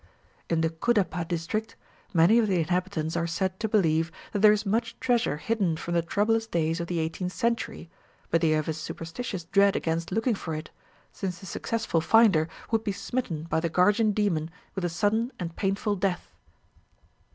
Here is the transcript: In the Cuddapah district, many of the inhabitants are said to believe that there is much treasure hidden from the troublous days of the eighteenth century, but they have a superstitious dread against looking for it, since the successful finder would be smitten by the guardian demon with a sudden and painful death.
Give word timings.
In 0.49 0.61
the 0.61 0.71
Cuddapah 0.71 1.27
district, 1.27 1.75
many 2.11 2.39
of 2.39 2.47
the 2.47 2.57
inhabitants 2.57 3.15
are 3.15 3.27
said 3.27 3.59
to 3.59 3.69
believe 3.69 4.11
that 4.33 4.39
there 4.39 4.51
is 4.51 4.65
much 4.65 4.99
treasure 4.99 5.37
hidden 5.37 5.77
from 5.77 5.93
the 5.93 6.01
troublous 6.01 6.47
days 6.47 6.79
of 6.79 6.87
the 6.87 6.97
eighteenth 6.97 7.33
century, 7.33 7.87
but 8.31 8.41
they 8.41 8.49
have 8.49 8.67
a 8.67 8.73
superstitious 8.73 9.43
dread 9.43 9.75
against 9.75 10.11
looking 10.11 10.33
for 10.33 10.55
it, 10.55 10.71
since 11.11 11.37
the 11.37 11.45
successful 11.45 12.01
finder 12.01 12.49
would 12.71 12.83
be 12.83 12.91
smitten 12.91 13.43
by 13.43 13.59
the 13.59 13.69
guardian 13.69 14.11
demon 14.11 14.49
with 14.73 14.83
a 14.83 14.89
sudden 14.89 15.31
and 15.39 15.55
painful 15.55 15.95
death. 15.95 16.31